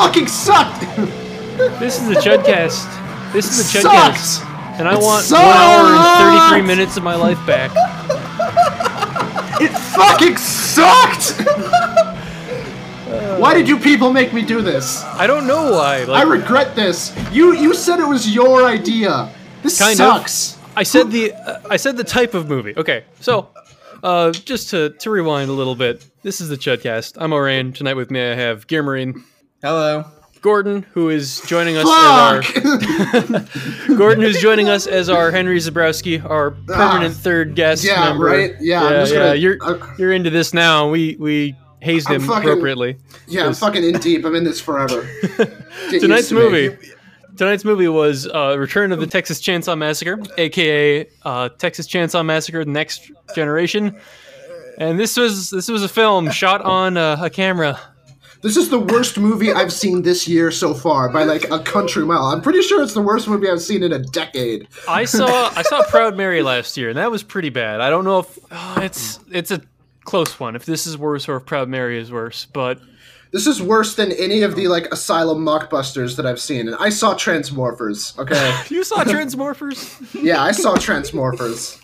[0.00, 0.80] fucking sucked.
[1.78, 3.32] This is the Chudcast.
[3.34, 3.78] This is the.
[3.80, 4.46] Chudcast.
[4.78, 7.70] And I It want one hour and 33 minutes of my life back.
[9.60, 11.38] It fucking sucked.
[13.38, 15.04] Why did you people make me do this?
[15.04, 16.04] I don't know why.
[16.08, 17.14] I regret this.
[17.30, 19.30] You you said it was your idea.
[19.62, 20.16] This Kind of.
[20.16, 20.56] sucks.
[20.76, 22.72] I said the uh, I said the type of movie.
[22.74, 23.48] Okay, so
[24.02, 27.16] uh, just to, to rewind a little bit, this is the Chudcast.
[27.20, 27.74] I'm Orayn.
[27.74, 29.22] Tonight with me I have Gearmarine,
[29.62, 30.04] Hello.
[30.40, 32.40] Gordon, who is joining us as our
[33.96, 38.24] Gordon, who's joining us as our Henry Zebrowski, our permanent third guest Ah, yeah, member.
[38.24, 38.54] right?
[38.58, 39.18] Yeah, I'm yeah, just yeah.
[39.18, 40.88] gonna- You're uh, you're into this now.
[40.88, 42.96] We we hazed I'm him fucking- appropriately.
[43.28, 44.24] yeah, I'm fucking in deep.
[44.24, 45.06] I'm in this forever.
[45.90, 46.40] Tonight's to me.
[46.40, 46.76] movie.
[47.36, 52.64] Tonight's movie was uh, Return of the Texas Chainsaw Massacre, aka uh, Texas Chainsaw Massacre:
[52.64, 53.94] The Next Generation.
[54.78, 57.78] And this was this was a film shot on uh, a camera.
[58.42, 62.04] This is the worst movie I've seen this year so far by like a country
[62.06, 62.24] mile.
[62.24, 64.66] I'm pretty sure it's the worst movie I've seen in a decade.
[64.88, 67.80] I saw I saw Proud Mary last year, and that was pretty bad.
[67.80, 69.60] I don't know if oh, it's it's a
[70.04, 70.56] close one.
[70.56, 72.80] If this is worse or if Proud Mary is worse, but
[73.32, 76.66] This is worse than any of the like asylum mockbusters that I've seen.
[76.66, 78.18] And I saw Transmorphers.
[78.18, 80.22] Okay, you saw Transmorphers.
[80.22, 81.79] yeah, I saw Transmorphers.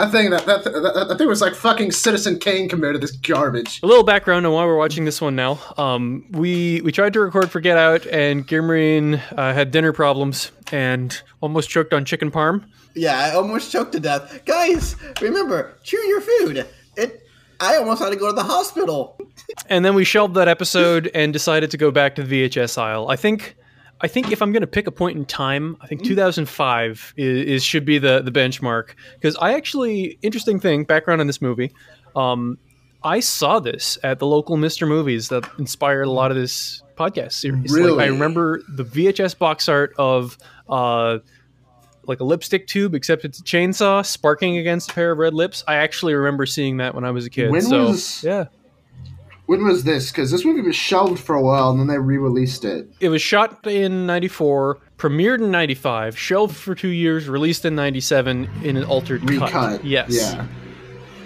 [0.00, 3.10] That thing, that that, that that thing was like fucking Citizen Kane compared to this
[3.10, 3.80] garbage.
[3.82, 5.60] A little background on why we're watching this one now.
[5.76, 10.52] Um, we we tried to record for Get Out, and Gearmarine uh, had dinner problems
[10.72, 12.64] and almost choked on chicken parm.
[12.94, 14.42] Yeah, I almost choked to death.
[14.46, 16.66] Guys, remember, chew your food.
[16.96, 17.22] It.
[17.60, 19.18] I almost had to go to the hospital.
[19.66, 23.10] And then we shelved that episode and decided to go back to the VHS aisle.
[23.10, 23.54] I think,
[24.02, 27.46] I think if I'm going to pick a point in time, I think 2005 is,
[27.46, 31.72] is should be the the benchmark because I actually interesting thing background on this movie.
[32.16, 32.58] Um,
[33.02, 37.32] I saw this at the local Mister Movies that inspired a lot of this podcast
[37.32, 37.76] series.
[37.76, 40.38] Like, I remember the VHS box art of.
[40.68, 41.18] Uh,
[42.06, 45.62] like a lipstick tube, except it's a chainsaw sparking against a pair of red lips.
[45.68, 47.50] I actually remember seeing that when I was a kid.
[47.50, 48.46] When so was- yeah,
[49.50, 50.12] When was this?
[50.12, 52.88] Because this movie was shelved for a while, and then they re-released it.
[53.00, 58.48] It was shot in 94, premiered in 95, shelved for two years, released in 97
[58.62, 59.50] in an altered Recut.
[59.50, 59.84] cut.
[59.84, 60.12] Yes.
[60.12, 60.46] Yeah.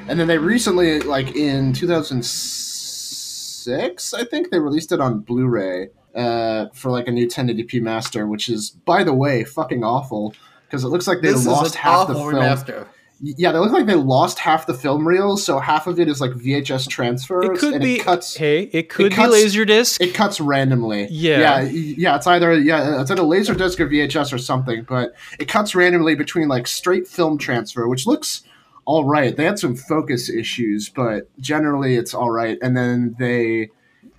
[0.09, 6.69] And then they recently, like in 2006, I think they released it on Blu-ray uh,
[6.73, 10.35] for like a new 1080p master, which is, by the way, fucking awful
[10.67, 12.43] because it looks like they this lost is an half the awful film.
[12.43, 12.87] remaster.
[13.27, 16.21] Yeah, they look like they lost half the film reel, so half of it is
[16.21, 17.95] like VHS transfers, It could be.
[17.97, 18.37] it cuts.
[18.37, 19.99] hey, it could cuts- be Laserdisc.
[20.01, 21.09] It cuts randomly.
[21.11, 21.61] Yeah.
[21.63, 22.17] yeah, yeah.
[22.17, 26.49] It's either yeah, it's either Laserdisc or VHS or something, but it cuts randomly between
[26.49, 28.43] like straight film transfer, which looks
[28.85, 29.35] all right.
[29.35, 32.59] They had some focus issues, but generally it's all right.
[32.61, 33.71] And then they,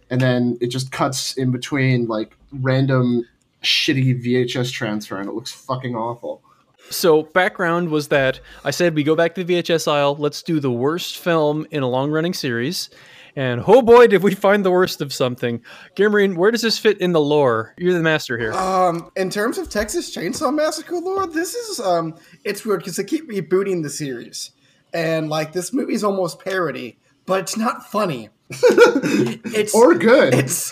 [0.10, 3.28] and then it just cuts in between like random
[3.62, 6.42] shitty VHS transfer, and it looks fucking awful.
[6.90, 10.16] So, background was that I said we go back to the VHS aisle.
[10.18, 12.90] Let's do the worst film in a long running series.
[13.38, 15.62] And oh boy, did we find the worst of something.
[15.98, 17.74] Gearmarine, where does this fit in the lore?
[17.78, 18.54] You're the master here.
[18.54, 23.04] Um, in terms of Texas Chainsaw Massacre lore, this is um, it's weird because they
[23.04, 24.52] keep rebooting the series,
[24.94, 28.30] and like this movie's almost parody, but it's not funny.
[28.50, 30.34] it's Or good.
[30.34, 30.72] it's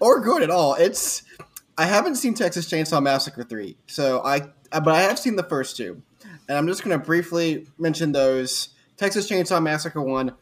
[0.00, 0.74] or good at all.
[0.76, 1.24] It's
[1.76, 5.42] I haven't seen Texas Chainsaw Massacre three, so I Uh, but I have seen the
[5.42, 6.02] first two,
[6.48, 8.70] and I'm just gonna briefly mention those.
[8.96, 10.32] Texas Chainsaw Massacre one,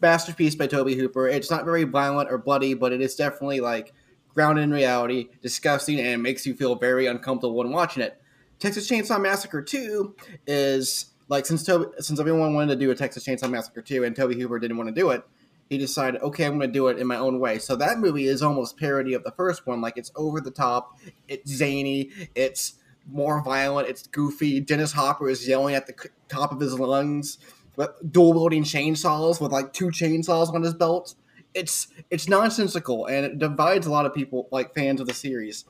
[0.00, 1.26] masterpiece by Tobe Hooper.
[1.28, 3.92] It's not very violent or bloody, but it is definitely like
[4.32, 8.20] grounded in reality, disgusting, and it makes you feel very uncomfortable when watching it.
[8.58, 10.14] Texas Chainsaw Massacre two
[10.46, 14.14] is like since Tobe, since everyone wanted to do a Texas Chainsaw Massacre two, and
[14.14, 15.24] Tobe Hooper didn't want to do it
[15.68, 17.58] he decided, okay, I'm going to do it in my own way.
[17.58, 19.80] So that movie is almost parody of the first one.
[19.80, 22.74] Like it's over the top, it's zany, it's
[23.10, 24.60] more violent, it's goofy.
[24.60, 25.94] Dennis Hopper is yelling at the
[26.28, 27.38] top of his lungs,
[27.76, 31.14] with dual wielding chainsaws with like two chainsaws on his belt.
[31.54, 35.64] It's it's nonsensical and it divides a lot of people, like fans of the series.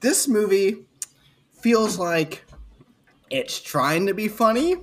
[0.00, 0.84] This movie
[1.60, 2.44] feels like
[3.30, 4.76] it's trying to be funny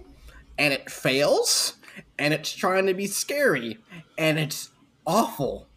[0.58, 1.76] and it fails
[2.18, 3.78] and it's trying to be scary
[4.18, 4.70] and it's
[5.06, 5.68] awful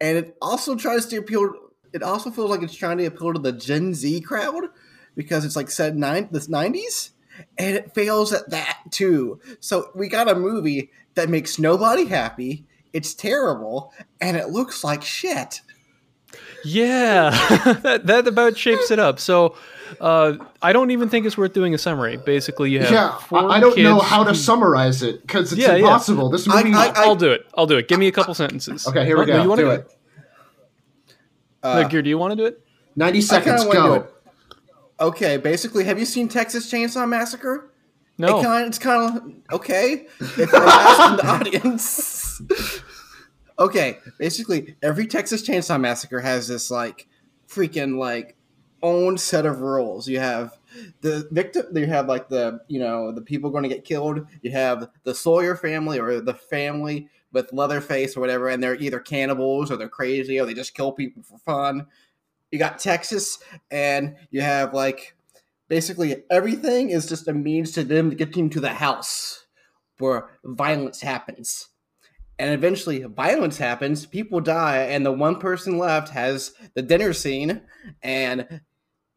[0.00, 1.52] and it also tries to appeal
[1.92, 4.64] it also feels like it's trying to appeal to the gen z crowd
[5.18, 7.10] because it's like said nine the 90s
[7.58, 12.64] and it fails at that too so we got a movie that makes nobody happy
[12.94, 15.60] it's terrible and it looks like shit
[16.64, 17.30] Yeah,
[17.82, 19.18] that, that about shapes it up.
[19.20, 19.54] So,
[20.00, 22.16] uh, I don't even think it's worth doing a summary.
[22.18, 25.62] Basically, you have yeah, four I, I don't know how to summarize it because it's
[25.62, 25.76] Yeah, yeah.
[25.76, 26.28] impossible.
[26.28, 26.74] This I- movie.
[26.74, 27.46] I- I'll do it.
[27.56, 27.88] I'll do it.
[27.88, 28.86] Give me a couple sentences.
[28.86, 29.42] okay, here we Oh, no, go.
[29.42, 29.72] you wanna do go?
[29.74, 29.94] it.
[31.62, 32.60] Uh, no, Gear, do you want to do it?
[32.96, 34.06] 90 seconds, kinda do go.
[35.00, 37.72] Okay, basically, have you seen Texas Chainsaw Massacre?
[38.18, 38.40] No.
[38.40, 40.06] It kind it's kind of okay.
[40.18, 41.26] If I'm asking the
[41.62, 42.42] audience.
[43.58, 47.06] okay, basically, every Texas Chainsaw Massacre has this like
[47.48, 48.36] freaking like
[48.82, 50.08] own set of rules.
[50.08, 50.58] You have
[51.00, 51.66] the victim.
[51.76, 54.26] You have like the you know the people going to get killed.
[54.42, 58.98] You have the Sawyer family or the family with Leatherface or whatever, and they're either
[59.00, 61.86] cannibals or they're crazy or they just kill people for fun.
[62.50, 63.38] You got Texas,
[63.70, 65.14] and you have like
[65.68, 69.46] basically everything is just a means to them getting to the house
[69.98, 71.68] where violence happens.
[72.38, 77.62] And eventually, violence happens, people die, and the one person left has the dinner scene.
[78.00, 78.60] And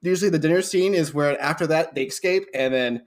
[0.01, 3.03] usually, the dinner scene is where after that they escape, and then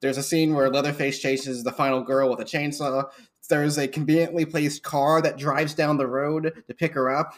[0.00, 3.10] there's a scene where Leatherface chases the final girl with a chainsaw.
[3.50, 7.34] There's a conveniently placed car that drives down the road to pick her up,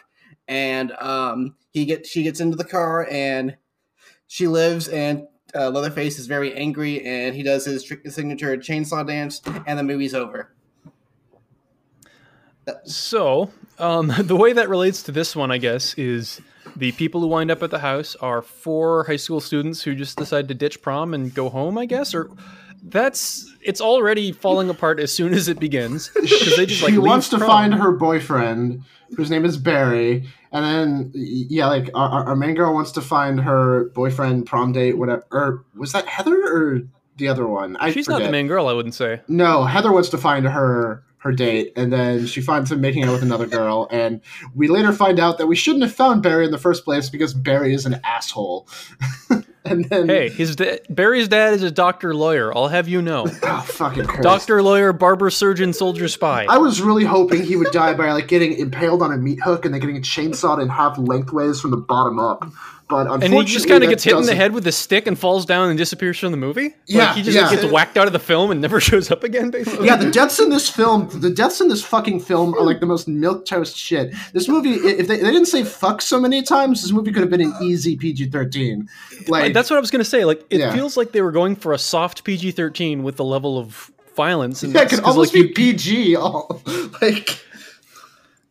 [0.51, 3.57] and um, he gets she gets into the car and
[4.27, 9.07] she lives and uh, Leatherface is very angry and he does his tr- signature chainsaw
[9.07, 10.53] dance and the movie's over.
[12.85, 16.41] So, um, the way that relates to this one, I guess, is
[16.77, 20.19] the people who wind up at the house are four high school students who just
[20.19, 22.31] decide to ditch prom and go home, I guess, or
[22.83, 26.99] that's it's already falling apart as soon as it begins because they just like she
[26.99, 27.49] leave wants to prom.
[27.49, 28.85] find her boyfriend,
[29.17, 33.41] whose name is Barry, and then yeah, like our, our- main girl wants to find
[33.41, 35.25] her boyfriend, prom date, whatever.
[35.31, 36.81] Or was that Heather or
[37.17, 37.77] the other one?
[37.77, 38.21] I She's forget.
[38.21, 39.21] not the main girl, I wouldn't say.
[39.29, 43.13] No, Heather wants to find her her date, and then she finds him making out
[43.13, 44.23] with another girl, and
[44.55, 47.35] we later find out that we shouldn't have found Barry in the first place because
[47.35, 48.67] Barry is an asshole.
[49.65, 52.57] and then Hey, his da- Barry's dad is a doctor lawyer.
[52.57, 54.23] I'll have you know, oh fucking Christ.
[54.23, 56.47] doctor, lawyer, barber, surgeon, soldier, spy.
[56.49, 59.65] I was really hoping he would die by like getting impaled on a meat hook
[59.65, 62.45] and then getting chainsawed in half lengthways from the bottom up.
[62.91, 65.07] But unfortunately, and he just kind of gets hit in the head with a stick
[65.07, 66.75] and falls down and disappears from the movie.
[66.87, 67.49] Yeah, like he just yeah.
[67.49, 69.53] gets whacked out of the film and never shows up again.
[69.53, 72.81] Basically, Yeah, the deaths in this film, the deaths in this fucking film are like
[72.81, 74.13] the most milk toast shit.
[74.33, 77.31] This movie, if they, they didn't say fuck so many times, this movie could have
[77.31, 78.89] been an easy PG thirteen.
[79.29, 80.25] Like that's what I was gonna say.
[80.25, 80.75] Like, it Yeah.
[80.75, 84.63] feels like they were going for a soft PG thirteen with the level of violence.
[84.63, 86.17] And yeah, it could almost like, be you- PG.
[86.17, 86.63] All
[87.03, 87.39] like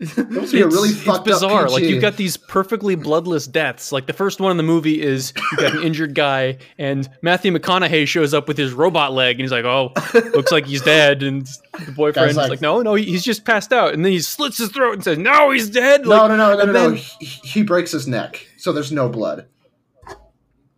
[0.02, 1.70] it must be a it's, really it's bizarre.
[1.70, 3.92] Like you've got these perfectly bloodless deaths.
[3.92, 7.52] Like the first one in the movie is you've got an injured guy, and Matthew
[7.52, 11.22] McConaughey shows up with his robot leg, and he's like, "Oh, looks like he's dead."
[11.22, 11.46] And
[11.86, 14.58] the boyfriend is like- like, "No, no, he's just passed out." And then he slits
[14.58, 16.90] his throat and says, "No, he's dead." no, Like, no, no, no, and no, no.
[16.92, 19.48] then- He, he breaks his neck, so there's no blood.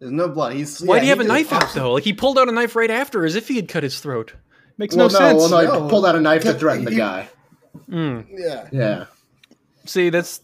[0.02, 0.54] There's no blood.
[0.54, 1.94] He's Why yeah, do you have a knife out though?
[1.94, 4.34] Like he pulled out a knife right after, as if he had cut his throat.
[4.78, 5.38] Makes Well, no no, sense.
[5.40, 5.84] well, no, No.
[5.84, 7.30] he pulled out a knife to threaten the He- guy.
[7.88, 8.68] Yeah.
[8.72, 9.06] Yeah.
[9.86, 10.42] See, that's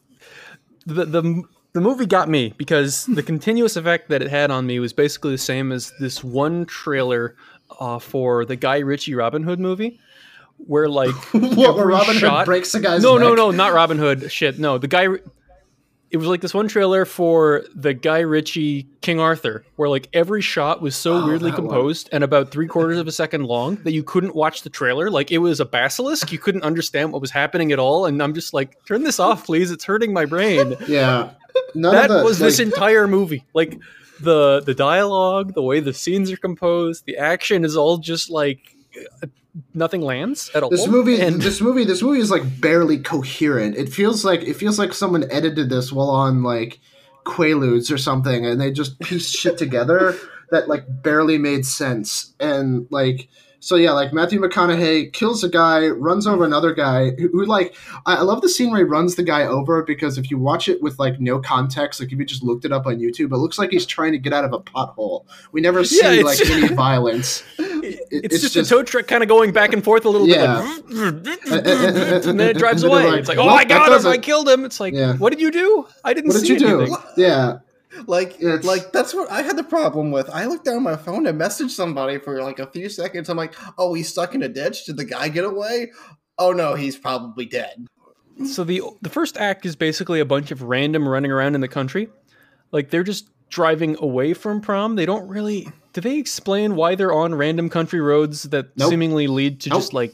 [0.86, 1.44] the the
[1.74, 5.32] the movie got me because the continuous effect that it had on me was basically
[5.32, 7.36] the same as this one trailer
[7.80, 10.00] uh, for the Guy Ritchie Robin Hood movie,
[10.58, 13.98] where like What, where every Robin Hood breaks the guy's no, no, no, not Robin
[13.98, 14.32] Hood.
[14.32, 15.08] Shit, no, the guy.
[16.10, 20.42] It was like this one trailer for the Guy Ritchie King Arthur, where like every
[20.42, 21.68] shot was so Oh, weirdly that one.
[21.70, 25.12] composed and about three quarters of a second long that you couldn't watch the trailer.
[25.12, 28.06] Like it was a basilisk, you couldn't understand what was happening at all.
[28.06, 29.70] And I'm just like, turn this off, please.
[29.70, 30.76] It's hurting my brain.
[30.88, 31.32] Yeah.
[31.74, 33.44] None that the, was this entire movie.
[33.54, 33.80] Like
[34.22, 38.76] the the dialogue, the way the scenes are composed, the action is all just like
[39.24, 39.28] Uh,
[39.74, 40.70] nothing lands at all.
[40.70, 43.76] This movie, and this movie, this movie is like barely coherent.
[43.76, 46.80] It feels like it feels like someone edited this while on like
[47.26, 50.16] Quaaludes or something, and they just pieced shit together
[50.52, 52.34] that like barely made sense.
[52.40, 53.28] And like,
[53.60, 57.76] so yeah, like Matthew McConaughey kills a guy, runs over another guy who, who like
[58.06, 60.70] I, I love the scene where he runs the guy over because if you watch
[60.70, 63.38] it with like no context, like if you just looked it up on YouTube, it
[63.38, 65.26] looks like he's trying to get out of a pothole.
[65.52, 67.44] We never see Yeah, like any violence.
[67.88, 70.28] it's, it's just, just- a tow truck kind of going back and forth a little
[70.28, 70.64] Yeah.
[70.88, 73.06] bit, like, and then it drives then away.
[73.10, 74.08] like, it's like, oh, "Well, I got him!
[74.08, 74.66] I killed him!
[74.66, 75.14] It's like, Yeah.
[75.16, 75.88] what did you do?
[76.04, 76.82] I didn't What did see you do?
[76.82, 76.98] anything.
[77.18, 77.60] Yeah.
[78.06, 80.30] Like, It's- like that's what I had the problem with.
[80.30, 83.30] I looked down my phone and messaged somebody for like a few seconds.
[83.30, 84.86] I'm like, oh, he's stuck in a ditch.
[84.86, 85.92] Did the guy get away?
[86.38, 87.88] Oh no, he's probably dead.
[88.46, 91.68] So the the first act is basically a bunch of random running around in the
[91.68, 92.10] country,
[92.72, 94.96] like they're just driving away from prom.
[94.96, 95.68] They don't really.
[95.98, 98.92] Do they explain why they're on random country roads that Nope.
[98.92, 99.80] seemingly lead to Nope.
[99.80, 100.14] just like?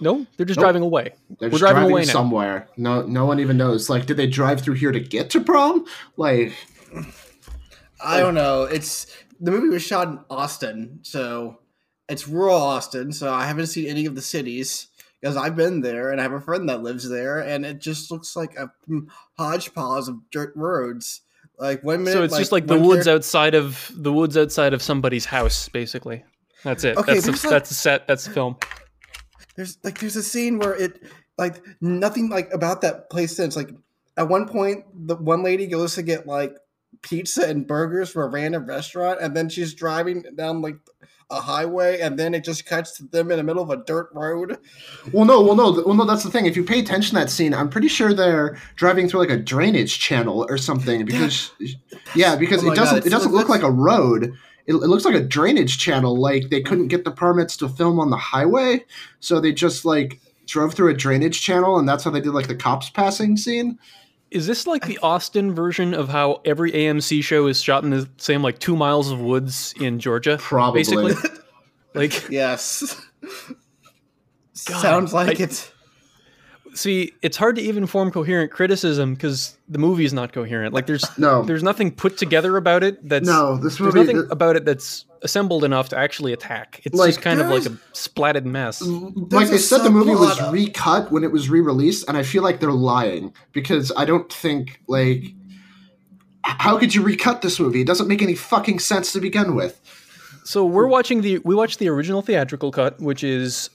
[0.00, 0.64] No, they're just Nope.
[0.64, 1.12] driving away.
[1.38, 2.12] They're We're just driving driving, away now.
[2.14, 2.68] somewhere.
[2.78, 3.90] No, no one even knows.
[3.90, 5.84] Like, did they drive through here to get to prom?
[6.16, 6.54] Like,
[8.02, 8.62] I don't know.
[8.62, 9.06] It's
[9.38, 11.58] the movie was shot in Austin, so
[12.08, 13.12] it's rural Austin.
[13.12, 14.88] So I haven't seen any of the cities
[15.20, 18.10] because I've been there and I have a friend that lives there, and it just
[18.10, 19.06] looks like a mm,
[19.36, 21.20] hodgepodge of dirt roads.
[21.58, 24.82] Like one minute, so it's just like the woods outside of the woods outside of
[24.82, 26.24] somebody's house, basically.
[26.64, 26.96] That's it.
[26.96, 28.06] Okay, that's the, like- that's the set.
[28.06, 28.56] That's the film.
[29.56, 31.02] there's like there's a scene where it
[31.36, 33.70] like nothing like about that place since like
[34.16, 36.54] at one point the one lady goes to get like
[37.02, 40.76] pizza and burgers from a random restaurant and then she's driving down like
[41.30, 44.08] a highway and then it just cuts to them in the middle of a dirt
[44.14, 44.58] road
[45.12, 46.04] Well, no, well, no, well, no.
[46.06, 46.46] That's the thing.
[46.46, 49.36] If you pay attention to that scene, I'm pretty sure they're driving through like a
[49.36, 51.04] drainage channel or something.
[51.04, 51.52] Because,
[52.14, 52.98] yeah, because Oh it doesn't.
[52.98, 54.32] it's- it doesn't look like a road.
[54.66, 56.18] It, it looks like a drainage channel.
[56.18, 58.84] Like they couldn't get the permits to film on the highway,
[59.20, 62.48] so they just like drove through a drainage channel, and that's how they did like
[62.48, 63.78] the cops passing scene.
[64.30, 68.08] Is this like the Austin version of how every AMC show is shot in the
[68.18, 70.36] same like two miles of woods in Georgia?
[70.38, 70.80] Probably.
[70.80, 71.14] Basically,
[71.94, 73.00] like yes
[74.66, 75.72] God, sounds like I- it
[76.74, 80.72] see, it's hard to even form coherent criticism because the movie is not coherent.
[80.74, 81.42] Like there's No.
[81.42, 83.06] there's nothing put together about it.
[83.08, 84.12] That's No, this There's movie.
[84.12, 86.80] nothing about it that's assembled enough to actually attack.
[86.84, 88.80] It's Like, just kind of like a splatted mess.
[88.82, 92.42] like they said the movie was of- recut when it was re-released and i feel
[92.44, 95.24] like they're lying because i don't think like
[96.42, 99.80] how could you recut this movie it doesn't make any fucking sense to begin with
[100.44, 103.68] So we're watching the we watched the original theatrical cut, which is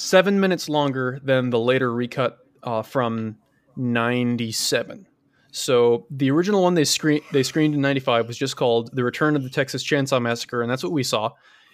[0.00, 3.36] seven minutes longer than the later recut uh, from
[3.76, 5.06] '97.
[5.52, 9.34] So the original one they screen they screened in '95 was just called "The Return
[9.36, 11.30] of the Texas Chainsaw Massacre," and that's what we saw.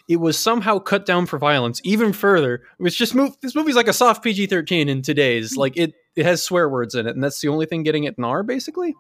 [0.09, 2.63] It was somehow cut down for violence even further.
[2.81, 3.37] It's just move.
[3.43, 5.57] This movie's like a soft PG-13 in today's.
[5.57, 8.17] Like it, it has swear words in it, and that's the only thing getting it
[8.17, 8.95] an R, basically.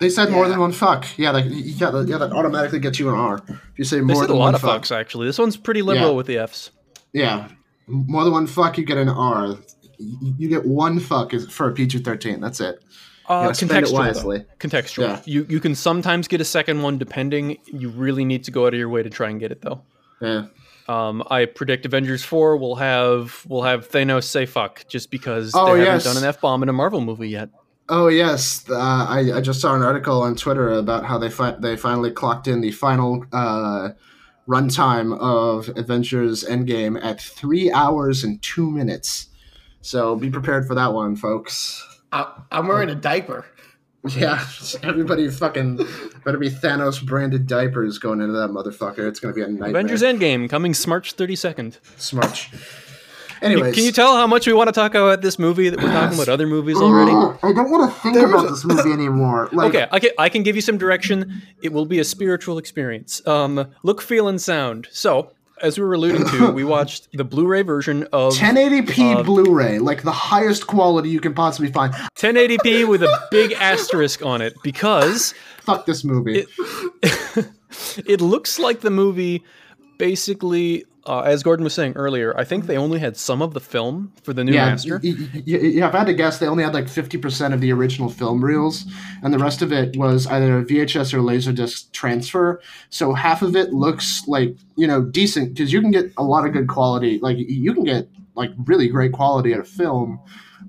[0.00, 3.08] they said more than one fuck yeah like yeah, that, yeah that automatically gets you
[3.08, 4.94] an r if you say They more said a than lot one of fuck fucks
[4.94, 5.26] actually.
[5.26, 6.14] This one's pretty liberal Yeah.
[6.16, 6.70] with the Fs.
[7.12, 7.48] yeah
[7.88, 9.56] more than one fuck you get an R.
[9.98, 12.80] you get one fuck is for a pg-13 that's it
[13.28, 13.94] Uh, it contextual, though.
[13.98, 14.44] wisely.
[14.58, 15.02] Contextual.
[15.02, 15.20] Yeah.
[15.26, 17.58] You you can sometimes get a second one depending.
[17.66, 19.80] You really need to go out of your way to try and get it though.
[20.22, 20.46] yeah
[20.88, 25.74] Um, I predict Avengers four will have will have Thanos say fuck just because Oh,
[25.74, 26.04] they yes.
[26.04, 27.48] haven't done an f bomb in a Marvel movie yet.
[27.90, 28.74] Oh yes, uh,
[29.16, 32.46] I, I just saw an article on Twitter about how they fi- they finally clocked
[32.48, 33.90] in the final uh,
[34.48, 39.26] runtime of Avengers Endgame at three hours and two minutes.
[39.82, 41.84] So be prepared for that one, folks.
[42.10, 43.44] I, i'm wearing a diaper
[44.16, 44.46] Yeah,
[44.82, 45.76] everybody fucking
[46.24, 49.06] better be Thanos branded diapers going into that motherfucker.
[49.08, 49.70] It's gonna be a nightmare.
[49.70, 51.78] Avengers Endgame coming March thirty second.
[51.96, 52.48] Smarch.
[53.42, 55.90] Anyways, Can you tell how much we want to talk about this movie that we're
[55.92, 57.12] talking about other movies already?
[57.12, 59.48] I don't want to think There about was this movie anymore.
[59.52, 61.42] Like, Okay, I can, I can give you some direction.
[61.62, 63.26] It will be a spiritual experience.
[63.26, 64.88] Um, look, feel, and sound.
[64.90, 69.78] So, as we were alluding to, we watched the Blu-ray version of 1080p Uh, Blu-ray,
[69.78, 71.92] like the highest quality you can possibly find.
[72.16, 76.46] 1080p with a big asterisk on it because Fuck this movie.
[78.06, 79.42] it looks like the movie
[79.98, 83.60] basically uh, as gordon was saying earlier i think they only had some of the
[83.60, 85.86] film for the new yeah, master yeah.
[85.88, 88.84] If I had to guess, they only had like 50% of the original film reels,
[89.22, 92.60] and the rest of it was either a VHS or Laserdisc transfer.
[92.90, 96.46] So half of it looks like you know decent because you can get a lot
[96.46, 97.18] of good quality.
[97.20, 100.20] Like you can get like really great quality at a film.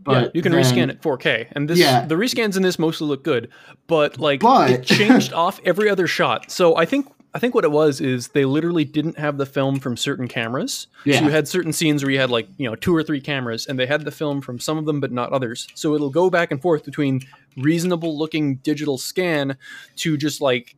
[0.03, 2.05] But yeah, you can then- rescan it 4K, and this Yeah.
[2.05, 3.49] the rescans in this mostly look good,
[3.87, 6.51] but like But- it changed off every other shot.
[6.51, 9.79] So I think I think what it was is they literally didn't have the film
[9.79, 10.87] from certain cameras.
[11.05, 11.19] Yeah.
[11.19, 13.67] So you had certain scenes where you had like you know two or three cameras,
[13.67, 15.67] and they had the film from some of them but not others.
[15.75, 17.21] So it'll go back and forth between
[17.55, 19.57] reasonable looking digital scan
[19.97, 20.75] to just like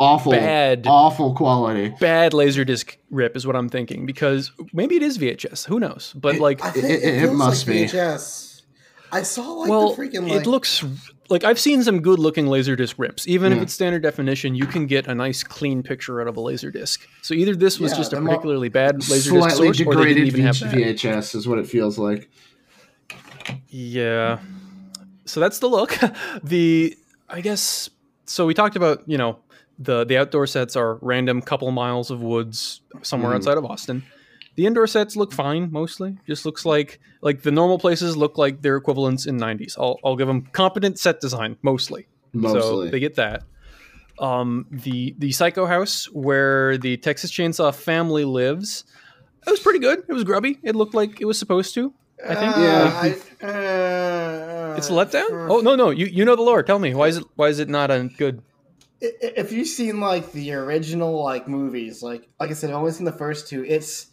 [0.00, 1.88] Awful, bad awful quality.
[1.98, 5.66] bad laserdisc rip is what I'm thinking because maybe it is VHS.
[5.66, 6.12] Who knows?
[6.14, 7.84] But like, I think it- it, it must like be.
[7.86, 8.57] VHS.
[9.10, 10.84] I saw like well, the freaking like it looks
[11.30, 13.26] like I've seen some good looking laserdisc rips.
[13.28, 16.40] Even if it's standard definition, you can get a nice clean picture out of a
[16.40, 16.98] laserdisc.
[17.22, 20.40] So either this was Yeah, just a particularly bad laserdisc source, or they didn't even
[20.42, 20.72] have that.
[20.74, 22.30] VHS is what it feels like.
[23.68, 24.38] Yeah.
[25.24, 25.96] So that's the look.
[26.42, 26.96] the
[27.28, 27.90] I guess
[28.24, 29.38] so we talked about, you know,
[29.78, 33.36] the the outdoor sets are random couple miles of woods somewhere Mhm.
[33.36, 34.02] outside of Austin.
[34.58, 36.18] The indoor sets look fine mostly.
[36.26, 39.76] Just looks like like the normal places look like their equivalents in 90s.
[39.78, 42.08] I'll I'll give them competent set design mostly.
[42.42, 43.44] So they get that.
[44.18, 48.82] Um the the Psycho house where the Texas Chainsaw family lives.
[49.46, 50.00] It was pretty good.
[50.08, 50.58] It was grubby.
[50.64, 51.94] It looked like it was supposed to.
[52.28, 52.56] I think.
[52.56, 53.00] Yeah.
[53.00, 55.48] I, uh, It's a letdown.
[55.48, 56.64] Oh no, no, you you know the lore.
[56.64, 58.42] Tell me why is it why is it not a good?
[59.00, 62.76] I- i- If you've seen like the original like movies, like like I said, I've
[62.82, 63.64] only seen the first two.
[63.64, 64.07] It's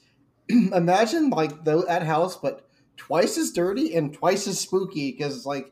[0.50, 5.72] imagine like though that house, but twice as dirty and twice as spooky because like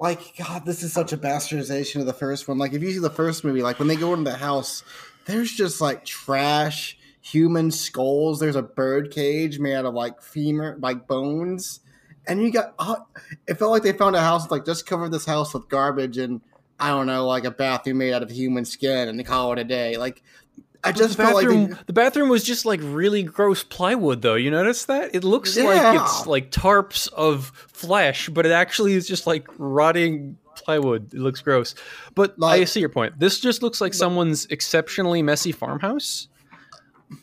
[0.00, 2.58] like god this is such a bastardization of the first one.
[2.58, 4.82] Like if you see the first movie like when they go into the house
[5.26, 10.76] there's just like trash human skulls there's a bird cage made out of like femur
[10.80, 11.80] like bones
[12.26, 12.96] and you got uh,
[13.46, 16.42] it felt like they found a house like just cover this house with garbage and
[16.78, 19.58] i don't know like a bathroom made out of human skin and they call it
[19.58, 19.96] a day.
[19.96, 20.22] Like
[20.84, 24.22] I just the felt like bathroom, they, the bathroom was just like really gross plywood,
[24.22, 24.34] though.
[24.34, 25.14] You notice that?
[25.14, 25.64] It looks Yeah.
[25.64, 31.12] like it's like tarps of flesh, but it actually is just like rotting plywood.
[31.12, 31.74] It looks gross.
[32.14, 33.18] But I see your point.
[33.18, 36.28] This just looks like someone's exceptionally messy farmhouse,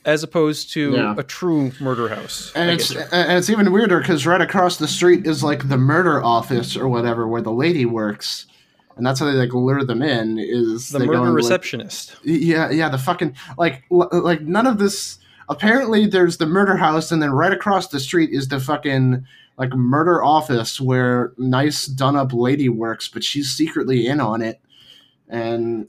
[0.05, 1.15] as opposed to Yeah.
[1.17, 2.51] a true murder house.
[2.55, 3.17] And I it's get you.
[3.17, 6.87] and it's even weirder because right across the street is like the murder office or
[6.87, 8.45] whatever where the lady works,
[8.97, 10.37] and that's how they like lure them in.
[10.39, 12.15] Is the they go murder into, like- receptionist.
[12.23, 15.17] yeah, yeah, the fucking like l- like none of this.
[15.49, 19.25] Apparently, there's the murder house, and then right across the street is the fucking
[19.57, 24.61] like murder office where nice done up lady works, but she's secretly in on it.
[25.27, 25.87] And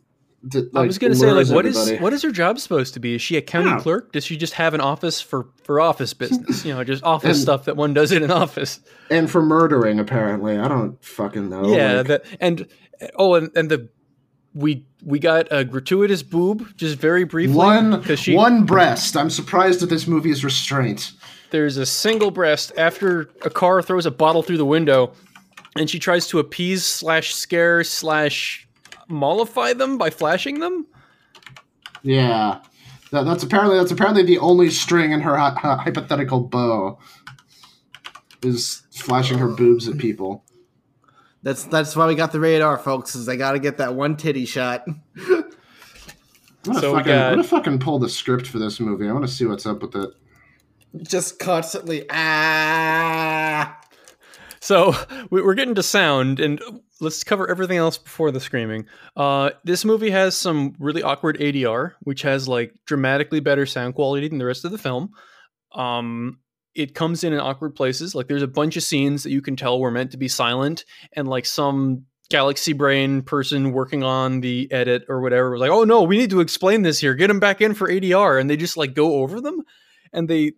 [0.54, 2.02] I like, was gonna say, like, what is everybody.
[2.02, 3.14] what is her job supposed to be?
[3.14, 3.78] Is she a county Yeah.
[3.78, 4.12] clerk?
[4.12, 6.64] Does she just have an office for for office business?
[6.64, 8.80] You know, just office And- stuff that one does in an office.
[9.10, 10.58] and for murdering apparently.
[10.58, 11.72] I don't fucking know.
[11.72, 12.66] yeah, like- that and
[13.16, 13.88] oh, and and the
[14.54, 19.16] we we got a gratuitous boob just very briefly one she one breast.
[19.16, 21.12] I'm surprised that this movie is restraint.
[21.50, 25.12] there's a single breast after a car throws a bottle through the window,
[25.76, 28.68] and she tries to appease slash scare slash
[29.08, 30.86] mollify them by flashing them.
[32.02, 32.60] Yeah,
[33.10, 36.98] that, that's apparently that's apparently the only string in her hy- hy- hypothetical bow
[38.42, 40.44] is flashing her boobs at people.
[41.42, 44.16] That's that's why we got the radar folks is I got to get that one
[44.16, 45.02] titty shot I'm
[46.64, 49.08] gonna, So we fucking, got- I'm gonna fucking pull the script for this movie.
[49.08, 50.10] I want to see what's up with it.
[51.02, 53.78] just constantly ah
[54.60, 54.94] So
[55.30, 56.62] we- we're getting to sound, and
[57.00, 58.86] let's cover everything else before the screaming.
[59.16, 64.28] Uh, this movie has some really awkward ADR, which has like dramatically better sound quality
[64.28, 65.10] than the rest of the film.
[65.74, 66.38] Um,
[66.74, 68.14] it comes in in awkward places.
[68.14, 70.84] Like there's a bunch of scenes that you can tell were meant to be silent,
[71.14, 75.84] and like some galaxy brain person working on the edit or whatever was like, "Oh
[75.84, 77.14] no, we need to explain this here.
[77.14, 79.62] Get them back in for ADR," and they just like go over them,
[80.12, 80.52] and they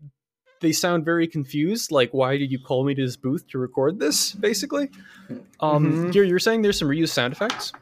[0.61, 1.91] they sound very confused.
[1.91, 4.33] Like, why did you call me to this booth to record this?
[4.33, 4.89] Basically,
[5.61, 6.13] um, Mhm.
[6.13, 7.73] Gary, you're saying there's some reused sound effects.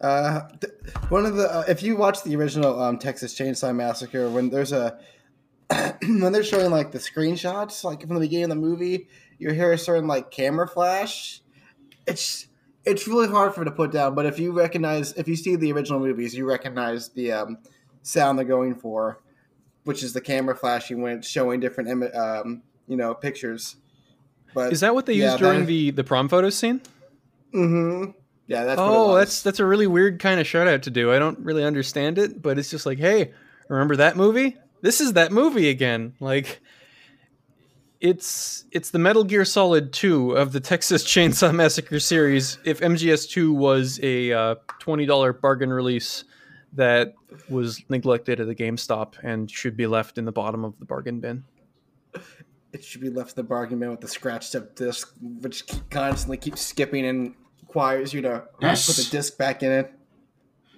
[0.00, 0.72] Uh, th-
[1.10, 4.72] one of the uh, if you watch the original um, Texas Chainsaw Massacre, when there's
[4.72, 4.98] a
[6.02, 9.72] when they're showing like the screenshots, like from the beginning of the movie, you hear
[9.72, 11.40] a certain like camera flash.
[12.06, 12.46] It's
[12.84, 15.56] it's really hard for it to put down, but if you recognize, if you see
[15.56, 17.58] the original movies, you recognize the um,
[18.02, 19.20] sound they're going for,
[19.82, 23.76] which is the camera flashing when it's showing different um, you know pictures.
[24.54, 26.80] But Is that what they yeah, used during that- the the prom photo scene?
[27.52, 28.12] Mm-hmm.
[28.46, 31.12] Yeah, that's oh, that's that's a really weird kind of shout out to do.
[31.12, 33.32] I don't really understand it, but it's just like, hey,
[33.68, 34.56] remember that movie?
[34.82, 36.14] This is that movie again.
[36.20, 36.60] Like
[38.00, 42.58] it's it's the Metal Gear Solid 2 of the Texas Chainsaw Massacre series.
[42.64, 46.24] If MGS2 was a uh, $20 bargain release
[46.74, 47.14] that
[47.48, 51.20] was neglected at the GameStop and should be left in the bottom of the bargain
[51.20, 51.44] bin.
[52.72, 56.36] it should be left in the bargain bin with the scratched up disc, which constantly
[56.36, 58.86] keeps skipping and requires you to Yes.
[58.86, 59.92] put the disc back in it.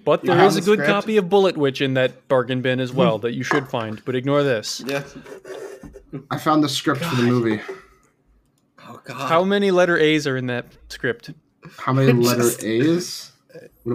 [0.05, 0.89] But there is there a the good script?
[0.89, 4.15] copy of Bullet Witch in that bargain bin as well that you should find, but
[4.15, 4.81] ignore this.
[4.85, 5.03] Yeah.
[6.31, 7.61] I found the script for the movie.
[8.87, 9.29] Oh god.
[9.29, 11.31] How many letter A's are in that script?
[11.77, 13.31] How many letter Just- A's?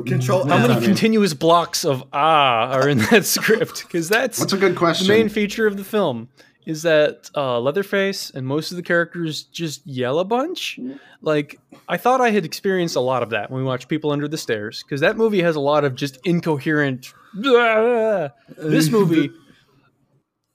[0.07, 0.89] Control- How many that mean?
[0.89, 3.83] continuous blocks of ah are in that script?
[3.87, 5.07] Because that's what's a good question.
[5.07, 5.27] the question.
[5.27, 6.29] main feature of the film.
[6.67, 10.81] Is that uh, Leatherface and most of the characters just yell a bunch?
[11.21, 14.29] Like I thought I had experienced a lot of that when we watched People Under
[14.29, 17.13] the Stairs, because that movie has a lot of just incoherent.
[17.35, 19.31] This movie,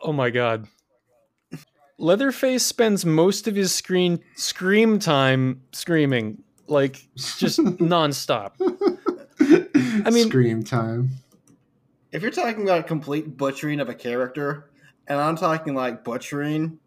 [0.02, 0.67] oh my god.
[2.00, 8.54] Leatherface spends most of his screen scream time screaming, like just nonstop.
[10.06, 11.10] I mean- scream time.
[12.12, 14.68] if you're talking about a complete butchering of a character,
[15.10, 16.80] and I'm talking like butchering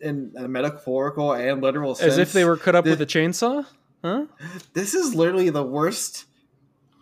[0.00, 3.06] in a metaphorical and literal sense, As if they were cut up the- with a
[3.06, 3.64] chainsaw?
[4.04, 4.26] Huh?
[4.72, 6.26] This is literally the worst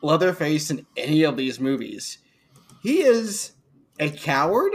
[0.02, 2.18] Leatherface in any of these movies.
[2.82, 3.52] He is
[3.98, 4.72] a coward,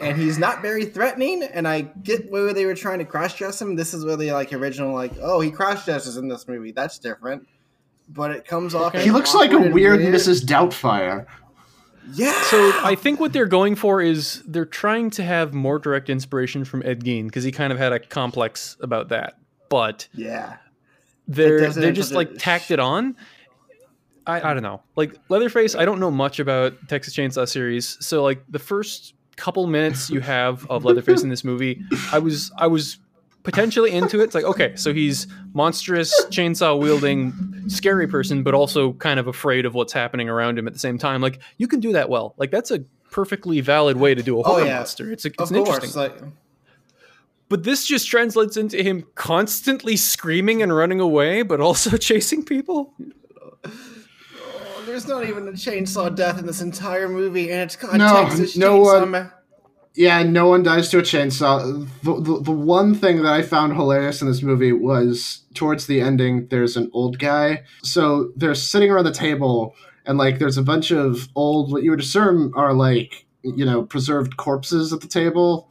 [0.00, 1.42] and he's not very threatening.
[1.42, 3.76] And I get where they were trying to cross dress him.
[3.76, 6.72] This is where they like original, like, oh, he cross dresses in this movie.
[6.72, 7.46] That's different.
[8.08, 8.94] But it comes off.
[8.94, 9.04] Okay.
[9.04, 10.42] He looks like a awkward and weird Mrs.
[10.46, 11.26] Doubtfire.
[12.12, 12.40] Yeah.
[12.44, 16.64] So I think what they're going for is they're trying to have more direct inspiration
[16.64, 19.38] from Ed Gein because he kind of had a complex about that.
[19.68, 20.56] But yeah.
[21.26, 23.16] they're they're just like tacked it on.
[24.26, 24.82] I, I don't know.
[24.94, 27.96] Like Leatherface, I don't know much about Texas Chainsaw series.
[28.04, 32.52] So like the first couple minutes you have of Leatherface in this movie, I was
[32.56, 32.98] I was
[33.48, 34.24] potentially into it.
[34.24, 37.32] It's like, okay, so he's monstrous chainsaw wielding
[37.68, 40.98] scary person, but also kind of afraid of what's happening around him at the same
[40.98, 41.22] time.
[41.22, 42.34] Like you can do that well.
[42.36, 42.80] Like that's a
[43.10, 44.76] perfectly valid way to do a Oh, horror yeah.
[44.76, 45.10] monster.
[45.10, 45.76] It's a, it's Of an course.
[45.76, 46.02] interesting.
[46.02, 46.32] Like,
[47.48, 52.92] But this just translates into him constantly screaming and running away, but also chasing people.
[53.64, 58.24] oh, there's not even a chainsaw death in this entire movie, and it's called No,
[58.26, 59.26] Texas no Chainsaw one- Ma-
[59.98, 61.86] Yeah, no one dies to a chainsaw.
[62.04, 66.00] The, the, the one thing that I found hilarious in this movie was towards the
[66.00, 67.64] ending, there's an old guy.
[67.82, 69.74] So they're sitting around the table,
[70.06, 73.82] and like there's a bunch of old, what you would assume are like, you know,
[73.82, 75.68] preserved corpses at the table.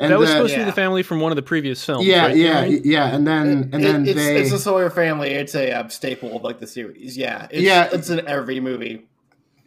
[0.00, 2.06] And that was then- supposed to be the family from one of the previous films.
[2.06, 2.36] yeah, right?
[2.36, 2.84] yeah, Right?
[2.84, 5.30] yeah, and then It- and then it- it's, they it's a Sawyer family.
[5.32, 7.16] It's a uh, staple of like the series.
[7.16, 7.88] Yeah, it's, Yeah.
[7.92, 9.06] it's in every movie.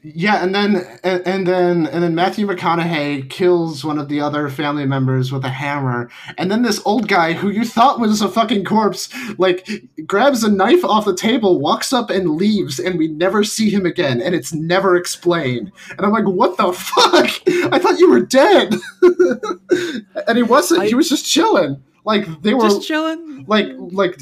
[0.01, 4.47] Yeah, and then and, and then and then Matthew McConaughey kills one of the other
[4.47, 8.29] family members with a hammer, and then this old guy who you thought was a
[8.29, 9.67] fucking corpse, like
[10.07, 13.85] grabs a knife off the table, walks up and leaves, and we never see him
[13.85, 15.69] again, and it's never explained.
[15.89, 17.29] And I'm like, what the fuck?
[17.73, 18.73] I thought you were dead,
[20.27, 20.83] and he wasn't.
[20.85, 21.83] he was just chilling.
[22.05, 23.43] Like they were Just chilling.
[23.47, 24.17] like like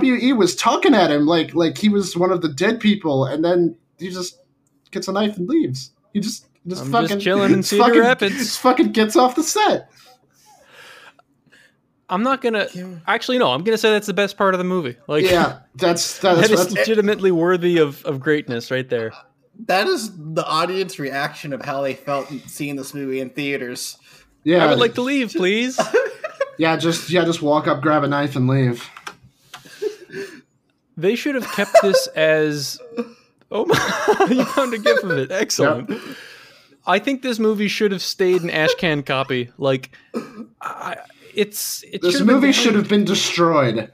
[0.00, 3.44] we was talking at him like like he was one of the dead people and
[3.44, 4.38] then he just
[4.90, 8.00] gets a knife and leaves he just just I'm fucking just chilling in Cedar fucking-
[8.00, 8.36] Rapids.
[8.36, 9.90] just fucking gets off the set
[12.08, 12.68] I'm not gonna.
[12.72, 12.86] Yeah.
[13.08, 13.50] Actually, no.
[13.50, 14.96] I'm gonna say that's the best part of the movie.
[15.08, 19.12] Like, yeah that's that's, that is that's legitimately worthy of, of greatness right there.
[19.66, 23.98] That is the audience reaction of how they felt seeing this movie in theaters.
[24.44, 25.80] yeah I would like to leave, please.
[26.58, 28.88] yeah just yeah just walk up grab a knife and leave
[30.96, 32.80] They should have kept this as.
[33.50, 34.26] Oh my!
[34.30, 35.30] you found a gif of it.
[35.30, 35.90] Excellent.
[36.86, 39.50] I think this movie should have stayed an ashcan copy.
[39.58, 39.90] Like,
[40.60, 40.96] I,
[41.34, 43.90] it's it this should movie should have been destroyed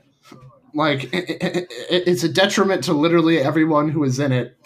[0.75, 1.57] like it, it,
[1.91, 4.57] it, it's a detriment to literally everyone who is in it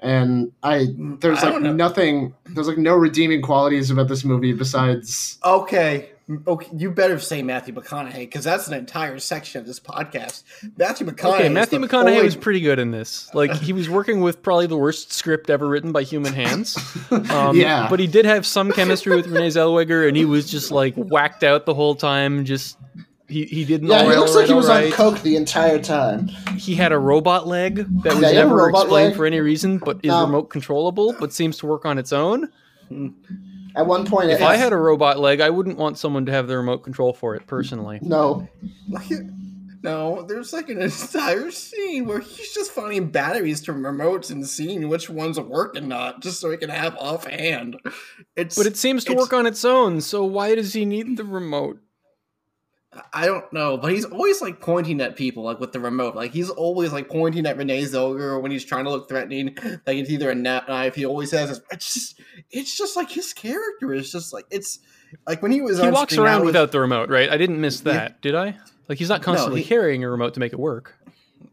[0.00, 0.86] and i
[1.20, 6.10] there's I like don't nothing there's like no redeeming qualities about this movie besides Okay,
[6.46, 10.42] okay, you better say Matthew McConaughey because that's an entire section of this podcast.
[10.78, 11.34] Matthew McConaughey.
[11.34, 13.28] Okay, Matthew McConaughey only- was pretty good in this.
[13.34, 16.76] Like he was working with probably the worst script ever written by human hands.
[17.10, 17.88] Um, Yeah.
[17.90, 21.42] but he did have some chemistry with Renee Zellweger, and he was just like whacked
[21.44, 22.44] out the whole time.
[22.44, 22.76] Just
[23.28, 23.88] he he didn't.
[23.88, 26.74] yeah all he looks all like he was all on coke the entire time He
[26.74, 29.16] had a robot leg that was Yeah, he had a never explained leg.
[29.16, 30.22] for any reason, but is No.
[30.26, 32.48] remote controllable, but seems to work on its own.
[33.76, 36.32] At one point If it I had a robot leg, I wouldn't want someone to
[36.32, 37.98] have the remote control for it personally.
[38.02, 38.48] no
[38.88, 39.10] Like,
[39.82, 44.88] no, there's like an entire scene where he's just finding batteries to remotes and seeing
[44.88, 47.76] which ones work and not, just so he can have offhand.
[48.34, 51.18] It's But it seems to It's- work on its own, so why does he need
[51.18, 51.80] the remote?
[53.12, 56.14] I don't know, but he's always like pointing at people, like with the remote.
[56.14, 59.56] Like he's always like pointing at Renee Zellweger when he's trying to look threatening.
[59.86, 60.94] Like it's either a nap knife.
[60.94, 61.48] He always has.
[61.50, 64.78] His, it's just, it's just like his character is just like it's
[65.26, 65.78] like when he was.
[65.78, 67.30] He on walks around was- without the remote, right?
[67.30, 68.56] I didn't miss that, did I?
[68.88, 70.94] Like he's not constantly he- carrying a remote to make it work.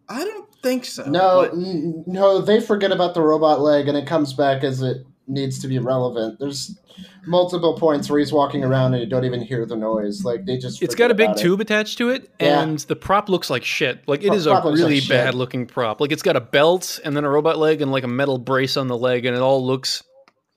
[0.10, 1.04] I don't think so.
[1.10, 4.82] no but- n- no they forget about the robot leg and it comes back as
[4.82, 4.98] it
[5.32, 6.78] needs to be relevant there's
[7.26, 10.58] multiple points where he's walking around and you don't even hear the noise like they
[10.58, 11.42] just It's got a big about it.
[11.42, 12.62] tube attached to it, Yeah.
[12.62, 14.02] and the prop looks like shit.
[14.08, 16.02] Like it Pro- is a prop looks like really bad looking prop.
[16.02, 18.76] Like it's got a belt and then a robot leg and like a metal brace
[18.78, 20.04] on the leg, and it all looks.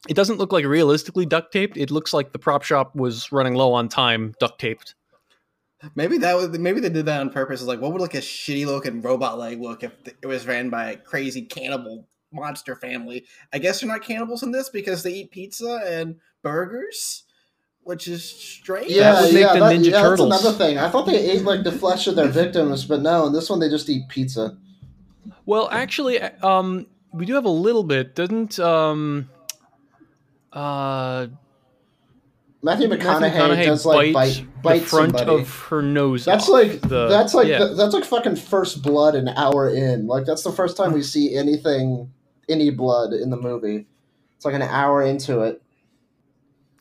[0.08, 1.76] It doesn't look like realistically duct taped.
[1.76, 4.94] It looks like the prop shop was running low on time, duct taped.
[5.94, 7.62] Maybe that was maybe they did that on purpose.
[7.62, 10.92] Like, what would like a shitty looking robot leg look if it was ran by
[10.92, 13.24] a crazy cannibal monster family?
[13.52, 17.24] I guess they're not cannibals in this because they eat pizza and burgers,
[17.82, 18.90] which is strange.
[18.90, 20.30] Yeah, would make yeah, the that- Ninja yeah, Turtles.
[20.30, 20.78] That's another thing.
[20.78, 23.60] I thought they ate like the flesh of their victims, but no, in this one
[23.60, 24.56] they just eat pizza.
[25.46, 28.14] Well, actually, um, we do have a little bit.
[28.14, 29.30] Doesn't um,
[30.52, 31.28] uh,
[32.64, 35.42] Matthew Matthew McConaughey, McConaughey does like bite, bite, bite the front somebody.
[35.42, 36.24] of her nose?
[36.24, 36.50] that's off.
[36.50, 37.74] like the, that's like yeah.
[37.76, 40.06] that's like fucking first blood an hour in.
[40.06, 42.10] Like that's the first time we see anything
[42.48, 43.86] any blood in the movie.
[44.36, 45.60] It's like an hour into it.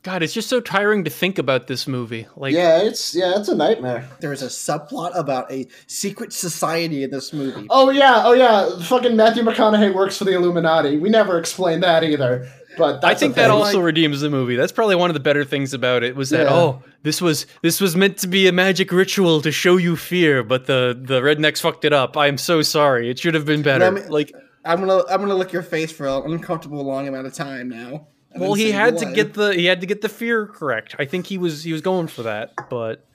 [0.02, 2.26] God, it's just so tiring to think about this movie.
[2.36, 4.06] Like, yeah, it's yeah, it's a nightmare.
[4.20, 7.66] There's a subplot about a secret society in this movie.
[7.70, 8.78] Oh yeah, oh yeah.
[8.82, 10.98] Fucking Matthew McConaughey works for the Illuminati.
[10.98, 12.46] We never explained that either.
[12.76, 13.50] But I think that thing.
[13.52, 14.56] also redeems the movie.
[14.56, 16.54] That's probably one of the better things about it was that Yeah.
[16.54, 20.42] oh, this was this was meant to be a magic ritual to show you fear,
[20.42, 22.14] but the the rednecks fucked it up.
[22.14, 23.08] I'm so sorry.
[23.08, 23.90] It should have been better.
[23.90, 27.26] Let me- like I'm gonna I'm gonna lick your face for an uncomfortable long amount
[27.26, 28.08] of time now.
[28.34, 30.96] well, he had to get the he had to get the fear correct.
[30.98, 33.06] I think he was he was going for that, but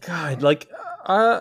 [0.00, 0.68] God, like
[1.06, 1.40] uh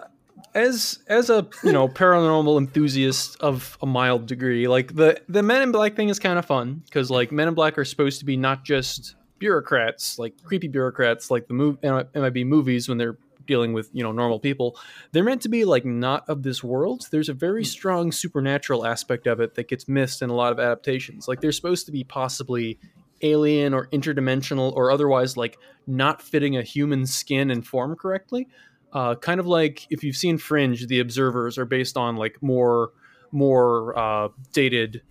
[0.54, 5.62] as as a you know paranormal enthusiast of a mild degree, like the the Men
[5.62, 8.26] in Black thing is kind of fun because like Men in Black are supposed to
[8.26, 13.74] be not just bureaucrats, like creepy bureaucrats, like the move MIB movies when they're dealing
[13.74, 14.78] with you know normal people.
[15.12, 17.08] They're meant to be like not of this world.
[17.12, 20.60] There's a very strong supernatural aspect of it that gets missed in a lot of
[20.60, 21.28] adaptations.
[21.28, 22.80] Like they're supposed to be possibly
[23.22, 25.58] alien or interdimensional or otherwise like
[25.88, 28.48] not fitting a human skin and form correctly.
[28.94, 32.92] Uh, kind of like if you've seen Fringe, the observers are based on like more
[33.32, 35.02] more uh, dated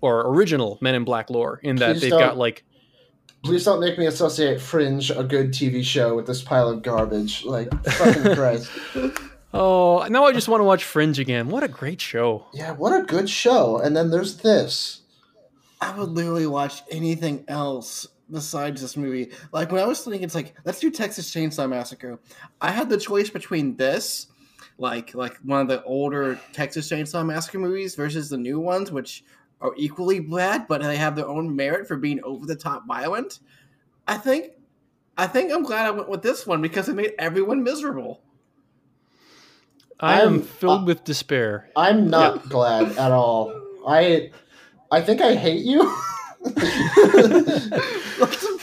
[0.00, 2.64] or original Men in Black lore in that Please they've got like
[3.44, 7.44] Please don't make me associate Fringe, a good TV show, with this pile of garbage.
[7.44, 8.70] Like, fucking Christ.
[9.54, 11.48] oh now I just want to watch Fringe again.
[11.48, 12.46] What a great show!
[12.52, 13.78] Yeah, what a good show.
[13.78, 15.02] And then there's this.
[15.80, 19.30] I would literally watch anything else besides this movie.
[19.52, 22.18] Like when I was thinking, it's like let's do Texas Chainsaw Massacre.
[22.60, 24.26] I had the choice between this,
[24.78, 29.22] like like one of the older Texas Chainsaw Massacre movies, versus the new ones, which
[29.60, 33.40] are equally bad, but they have their own merit for being over the top violent.
[34.06, 34.52] I think,
[35.16, 38.22] I think I'm glad I went with this one because it made everyone miserable.
[39.98, 41.70] I am I'm- filled uh, with despair.
[41.74, 43.52] I'm not glad at all.
[43.88, 44.30] I
[44.90, 45.80] I think I hate you.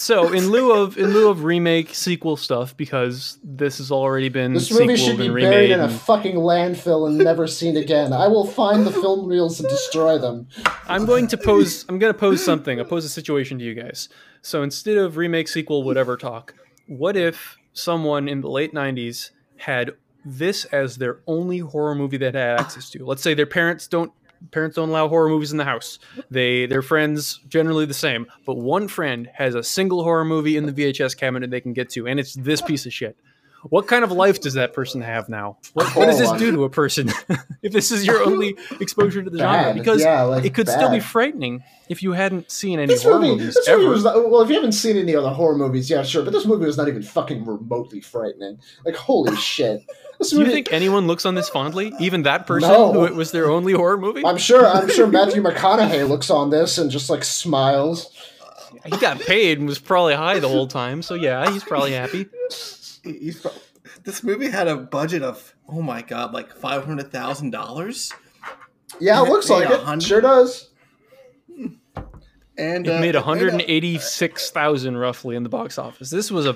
[0.00, 4.52] So in lieu of in lieu of remake sequel stuff, because this has already been
[4.52, 8.12] this movie should be buried in a fucking landfill and never seen again.
[8.12, 10.46] I will find the film reels and destroy them.
[10.86, 11.84] I'm going to pose.
[11.88, 12.78] I'm going to pose something.
[12.78, 14.08] I'll pose a situation to you guys.
[14.40, 16.54] So instead of remake, sequel, whatever talk,
[16.86, 19.90] what if someone in the late '90s had
[20.24, 23.04] this as their only horror movie that had access to?
[23.04, 24.12] Let's say their parents don't.
[24.50, 25.98] Parents don't allow horror movies in the house.
[26.30, 30.66] They their friends generally the same, but one friend has a single horror movie in
[30.66, 33.16] the VHS cabinet they can get to, and it's this piece of shit.
[33.64, 35.58] What kind of life does that person have now?
[35.74, 37.10] What, what does this Oh, do to a person
[37.62, 39.74] if this is your only exposure to the genre?
[39.74, 43.18] Because yeah, like it could still be frightening if you hadn't seen any This horror
[43.18, 43.78] movie, movies this ever.
[43.78, 44.42] movie was not, well.
[44.42, 46.22] If you haven't seen any other horror movies, yeah, sure.
[46.22, 48.58] But this movie was not even fucking remotely frightening.
[48.84, 49.82] Like, holy shit!
[50.18, 51.92] This Do you think anyone looks on this fondly?
[51.98, 52.92] Even that person No.
[52.92, 54.24] who it was their only horror movie?
[54.24, 54.66] I'm sure.
[54.66, 58.12] I'm sure Matthew McConaughey looks on this and just like smiles.
[58.84, 62.26] He got paid and was probably high the whole time, so yeah, he's probably happy.
[63.02, 63.52] He's pro-
[64.04, 68.12] this movie had a budget of oh my god, like five hundred thousand dollars,
[69.00, 69.76] Yeah, it Yeah, looks yeah, like it.
[69.78, 70.02] 100.
[70.02, 70.70] Sure does.
[72.56, 76.10] and It uh, made a- 186,000 roughly in the box office.
[76.10, 76.54] This was a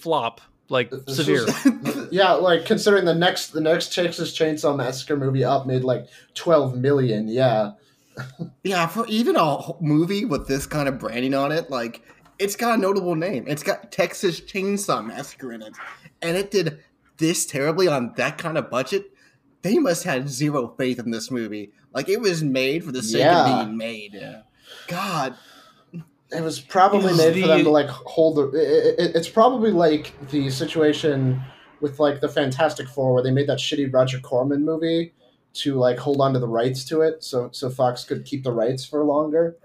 [0.00, 1.44] flop, like This severe.
[1.46, 6.06] was- yeah, like considering the next the next Texas Chainsaw Massacre movie up made like
[6.34, 7.28] twelve million.
[7.28, 7.72] Yeah,
[8.62, 12.02] Yeah, for even a movie with this kind of branding on it, like
[12.38, 13.44] it's got a notable name.
[13.46, 15.74] It's got Texas Chainsaw Massacre in it,
[16.22, 16.80] and it did
[17.18, 19.10] this terribly on that kind of budget.
[19.62, 21.72] They must have had zero faith in this movie.
[21.92, 23.60] Like it was made for the sake Yeah.
[23.60, 24.14] of being made.
[24.14, 24.42] Yeah.
[24.88, 25.34] God,
[25.92, 28.48] it was probably Is made for them to like hold the.
[28.48, 31.40] It, it, it's probably like the situation
[31.80, 35.12] with like the Fantastic Four where they made that shitty Roger Corman movie
[35.54, 38.52] to like hold on to the rights to it, so so Fox could keep the
[38.52, 39.56] rights for longer.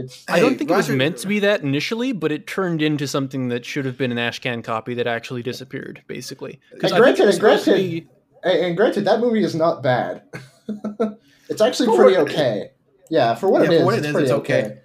[0.00, 2.80] It's I don't Hey, think it was meant to be that initially, but it turned
[2.82, 6.60] into something that should have been an Ashcan copy that actually disappeared, basically.
[6.72, 8.08] And I think it granted, and granted- be-
[8.44, 10.22] and, granted that movie is not bad.
[11.48, 12.70] it's actually pretty okay.
[13.10, 14.62] Yeah, for what Yeah, it is, what it it's is, pretty it's okay.
[14.64, 14.78] okay.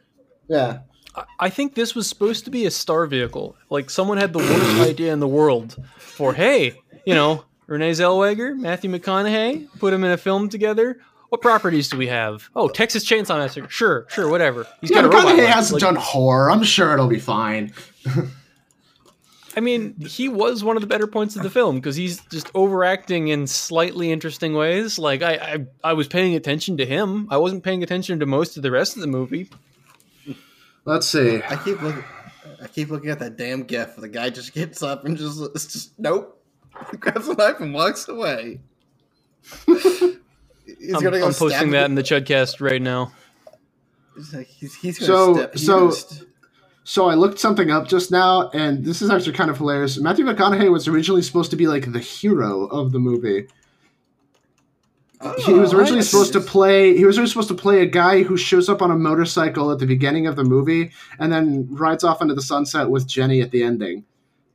[0.48, 0.80] Yeah.
[1.16, 3.56] I- I think this was supposed to be a star vehicle.
[3.70, 6.74] Like someone had the worst idea in the world for hey,
[7.06, 11.00] you know, Renee Zellweger, Matthew McConaughey, put them in a film together.
[11.34, 12.48] What properties do we have?
[12.56, 13.68] Oh, Texas Chainsaw Massacre.
[13.68, 14.68] Sure, sure, whatever.
[14.82, 15.26] He's Yeah, got a robot.
[15.34, 15.48] McConaughey leg.
[15.48, 16.52] hasn't Like, done horror.
[16.52, 17.74] I'm sure it'll be fine.
[19.58, 22.52] I mean, he was one of the better points of the film because he's just
[22.54, 25.00] overacting in slightly interesting ways.
[25.00, 27.28] Like I, I, I was paying attention to him.
[27.32, 29.50] I wasn't paying attention to most of the rest of the movie.
[30.86, 31.42] Let's see.
[31.50, 32.04] I keep looking.
[32.62, 33.96] I keep looking at that damn gif.
[33.96, 36.40] The guy just gets up and just, it's just nope,
[37.00, 38.60] grabs a knife and walks away.
[40.86, 43.12] he's I'm, gonna go I'm posting that in the Chudcast right now.
[44.16, 46.28] He's, like, he's, he's gonna So- step, he's so- st-
[46.86, 49.98] So I looked something up just now, and this is actually kind of hilarious.
[49.98, 53.48] Matthew McConaughey was originally supposed to be like the hero of the movie.
[55.46, 56.98] he was Oh, originally supposed to play.
[56.98, 59.80] He was originally supposed to play a guy who shows up on a motorcycle at
[59.80, 63.52] the beginning of the movie and then rides off into the sunset with Jenny at
[63.52, 64.04] the ending,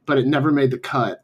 [0.05, 1.23] but it never made the cut.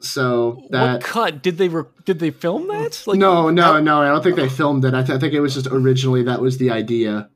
[0.00, 3.02] So what that cut did they re- did they film that?
[3.06, 4.00] Like no, no, no.
[4.00, 4.94] I don't think they filmed it.
[4.94, 7.28] I, th- I think it was just originally that was the idea.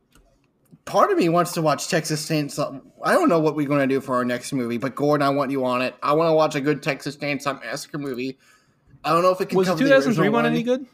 [0.87, 2.81] Part of me wants to watch Texas Chainsaw.
[3.03, 5.31] I don't know what we're going to do for our next movie, but Gordon, I
[5.31, 5.95] want you on it.
[6.03, 8.39] I want to watch a good Texas Chainsaw Massacre movie.
[9.03, 10.47] I don't know if it can was the cover 2003 one one.
[10.53, 10.87] any good?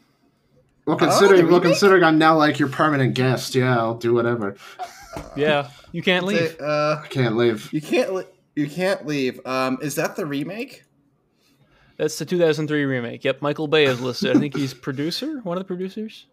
[0.85, 4.13] Well, Oh, considering the well, considering I'm now like your permanent guest, yeah, I'll do
[4.13, 4.55] whatever.
[5.35, 6.59] Yeah, you can't leave.
[6.59, 7.71] Uh, I can't leave.
[7.71, 8.13] you can't.
[8.13, 9.39] Li- you can't leave.
[9.45, 10.83] Um, is that the remake?
[12.01, 13.23] That's the 2003 remake.
[13.23, 14.35] Yep, Michael Bay is listed.
[14.35, 16.25] I think he's producer, one of the producers.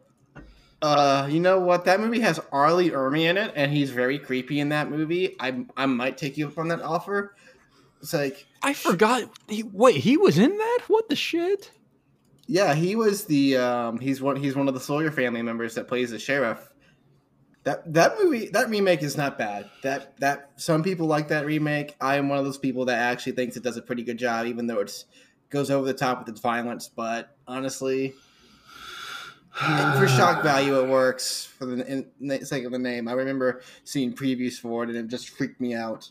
[0.80, 1.84] Uh, you know what?
[1.84, 2.72] That movie has R.
[2.72, 5.36] Lee Ermey in it, and he's very creepy in that movie.
[5.38, 7.34] I I might take you up on that offer.
[8.00, 9.24] It's like, I forgot.
[9.46, 10.78] He, wait, he was in that?
[10.88, 11.70] What the shit?
[12.46, 15.86] yeah, he was the um, he's one he's one of the Sawyer family members that
[15.86, 16.72] plays the sheriff.
[17.64, 19.68] That that movie that remake is not bad.
[19.82, 21.94] That that some people like that remake.
[22.00, 24.46] I am one of those people that actually thinks it does a pretty good job,
[24.46, 25.04] even though it's
[25.50, 26.88] goes over the top with its violence.
[26.88, 28.14] But honestly,
[29.52, 31.44] for shock value, it works.
[31.58, 34.90] For the in, in the sake of the name, I remember seeing previews for it,
[34.90, 36.10] and it just freaked me out.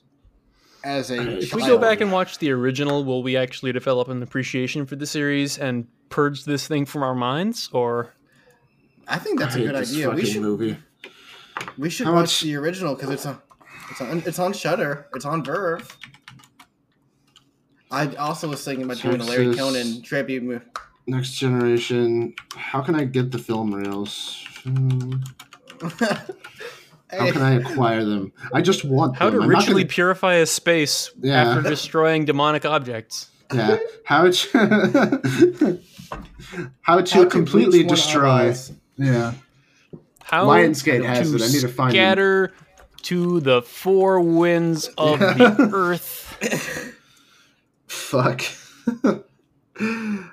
[0.84, 4.22] As a If we go back and watch the original, will we actually develop an
[4.22, 7.68] appreciation for the series and purge this thing from our minds?
[7.74, 8.14] Or
[9.08, 10.10] I think that's I a good idea.
[10.12, 10.78] We should movie.
[11.78, 13.42] we should How watch much- the original because it's on
[13.90, 15.08] it's on it's on Shudder.
[15.16, 15.98] It's on Verve.
[17.92, 19.62] I also was thinking about doing a Larry Texas.
[19.62, 20.66] Cohen tribute movie.
[21.08, 22.34] Next generation.
[22.56, 24.44] How can I get the film reels?
[24.64, 25.14] Hmm,
[27.10, 28.34] How can I acquire them?
[28.54, 29.40] I just want how them.
[29.40, 31.44] to I'm not ritually gonna- purify a space Yeah.
[31.56, 33.30] after destroying demonic objects.
[33.54, 33.78] yeah.
[34.04, 35.80] How to
[36.82, 38.30] how to how completely bleach one destroy.
[38.30, 38.72] eyes.
[38.98, 39.34] Yeah.
[40.24, 41.42] How Lionsgate has it.
[41.42, 41.96] I need to find them.
[41.96, 42.54] scatter
[43.04, 45.34] to the four winds of Yeah.
[45.36, 46.97] the earth.
[47.88, 48.42] Fuck.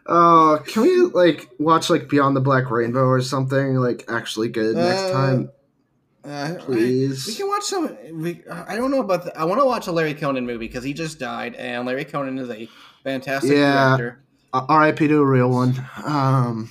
[0.07, 4.77] Oh, can we like watch like Beyond the Black Rainbow or something like actually good
[4.77, 5.51] next Uh, time,
[6.25, 7.27] Uh, please?
[7.27, 7.97] We can watch some.
[8.23, 9.25] We I don't know about.
[9.25, 12.05] The, I want to watch a Larry Cohen movie because he just died, and Larry
[12.05, 12.69] Cohen is a
[13.03, 13.97] fantastic Yeah.
[13.97, 14.21] director.
[14.53, 15.09] Uh, R.I.P.
[15.09, 15.85] to a real one.
[16.05, 16.71] Um,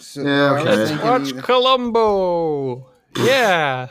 [0.00, 0.64] So Yeah, okay.
[0.76, 2.86] Let's watch either- Columbo.
[3.16, 3.88] Yeah.